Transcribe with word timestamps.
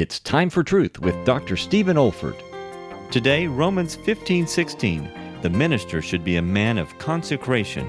It's 0.00 0.20
time 0.20 0.48
for 0.48 0.62
truth 0.62 1.00
with 1.00 1.24
Dr. 1.24 1.56
Stephen 1.56 1.96
Olford. 1.96 2.40
Today, 3.10 3.48
Romans 3.48 3.96
15:16. 3.96 5.10
The 5.42 5.50
minister 5.50 6.00
should 6.00 6.22
be 6.22 6.36
a 6.36 6.42
man 6.42 6.78
of 6.78 6.96
consecration. 7.00 7.84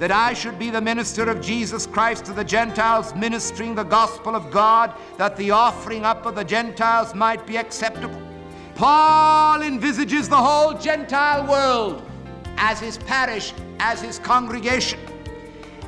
That 0.00 0.10
I 0.10 0.34
should 0.34 0.58
be 0.58 0.70
the 0.70 0.80
minister 0.80 1.30
of 1.30 1.40
Jesus 1.40 1.86
Christ 1.86 2.24
to 2.24 2.32
the 2.32 2.42
Gentiles, 2.42 3.14
ministering 3.14 3.76
the 3.76 3.84
gospel 3.84 4.34
of 4.34 4.50
God, 4.50 4.92
that 5.16 5.36
the 5.36 5.52
offering 5.52 6.04
up 6.04 6.26
of 6.26 6.34
the 6.34 6.42
Gentiles 6.42 7.14
might 7.14 7.46
be 7.46 7.58
acceptable. 7.58 8.20
Paul 8.74 9.62
envisages 9.62 10.28
the 10.28 10.44
whole 10.48 10.74
Gentile 10.74 11.46
world 11.46 12.02
as 12.56 12.80
his 12.80 12.98
parish, 12.98 13.54
as 13.78 14.02
his 14.02 14.18
congregation. 14.18 14.98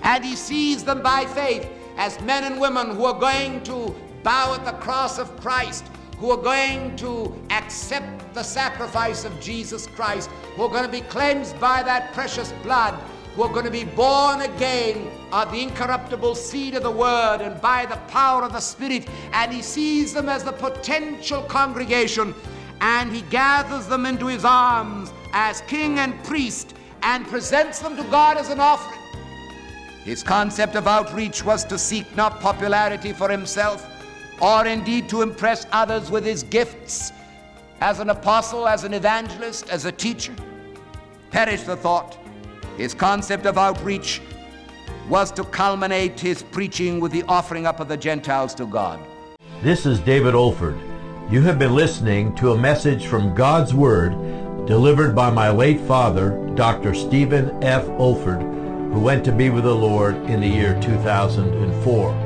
And 0.04 0.24
he 0.24 0.36
sees 0.36 0.84
them 0.84 1.02
by 1.02 1.26
faith 1.26 1.66
as 1.96 2.20
men 2.20 2.44
and 2.44 2.60
women 2.60 2.94
who 2.94 3.06
are 3.06 3.18
going 3.18 3.64
to 3.64 3.92
bow 4.26 4.54
at 4.54 4.64
the 4.64 4.72
cross 4.72 5.20
of 5.20 5.40
Christ, 5.40 5.86
who 6.18 6.32
are 6.32 6.42
going 6.42 6.96
to 6.96 7.32
accept 7.50 8.34
the 8.34 8.42
sacrifice 8.42 9.24
of 9.24 9.40
Jesus 9.40 9.86
Christ, 9.86 10.28
who 10.56 10.64
are 10.64 10.68
going 10.68 10.82
to 10.82 10.90
be 10.90 11.02
cleansed 11.02 11.60
by 11.60 11.80
that 11.84 12.12
precious 12.12 12.50
blood, 12.64 12.94
who 13.36 13.44
are 13.44 13.52
going 13.52 13.66
to 13.66 13.70
be 13.70 13.84
born 13.84 14.40
again 14.40 15.08
of 15.30 15.52
the 15.52 15.62
incorruptible 15.62 16.34
seed 16.34 16.74
of 16.74 16.82
the 16.82 16.90
Word 16.90 17.38
and 17.40 17.60
by 17.60 17.86
the 17.86 17.94
power 18.08 18.42
of 18.42 18.52
the 18.52 18.58
Spirit. 18.58 19.06
And 19.30 19.52
he 19.52 19.62
sees 19.62 20.12
them 20.12 20.28
as 20.28 20.42
the 20.42 20.52
potential 20.52 21.42
congregation 21.42 22.34
and 22.80 23.12
he 23.12 23.22
gathers 23.30 23.86
them 23.86 24.06
into 24.06 24.26
his 24.26 24.44
arms 24.44 25.12
as 25.34 25.60
king 25.68 26.00
and 26.00 26.12
priest 26.24 26.74
and 27.02 27.24
presents 27.28 27.78
them 27.78 27.96
to 27.96 28.02
God 28.10 28.38
as 28.38 28.50
an 28.50 28.58
offering. 28.58 29.00
His 30.02 30.24
concept 30.24 30.74
of 30.74 30.88
outreach 30.88 31.44
was 31.44 31.64
to 31.66 31.78
seek 31.78 32.16
not 32.16 32.40
popularity 32.40 33.12
for 33.12 33.30
himself 33.30 33.92
or 34.40 34.66
indeed 34.66 35.08
to 35.08 35.22
impress 35.22 35.66
others 35.72 36.10
with 36.10 36.24
his 36.24 36.42
gifts 36.42 37.12
as 37.80 38.00
an 38.00 38.10
apostle, 38.10 38.66
as 38.66 38.84
an 38.84 38.94
evangelist, 38.94 39.68
as 39.68 39.84
a 39.84 39.92
teacher. 39.92 40.34
Perish 41.30 41.62
the 41.62 41.76
thought. 41.76 42.18
His 42.76 42.94
concept 42.94 43.46
of 43.46 43.58
outreach 43.58 44.20
was 45.08 45.30
to 45.32 45.44
culminate 45.44 46.18
his 46.18 46.42
preaching 46.42 47.00
with 47.00 47.12
the 47.12 47.22
offering 47.24 47.66
up 47.66 47.80
of 47.80 47.88
the 47.88 47.96
Gentiles 47.96 48.54
to 48.54 48.66
God. 48.66 49.00
This 49.62 49.86
is 49.86 50.00
David 50.00 50.34
Olford. 50.34 50.78
You 51.30 51.42
have 51.42 51.58
been 51.58 51.74
listening 51.74 52.34
to 52.36 52.52
a 52.52 52.58
message 52.58 53.06
from 53.06 53.34
God's 53.34 53.74
Word 53.74 54.12
delivered 54.66 55.14
by 55.14 55.30
my 55.30 55.48
late 55.48 55.80
father, 55.80 56.30
Dr. 56.56 56.92
Stephen 56.92 57.62
F. 57.62 57.86
Olford, 57.98 58.42
who 58.92 59.00
went 59.00 59.24
to 59.24 59.32
be 59.32 59.48
with 59.48 59.64
the 59.64 59.74
Lord 59.74 60.16
in 60.28 60.40
the 60.40 60.48
year 60.48 60.78
2004. 60.80 62.25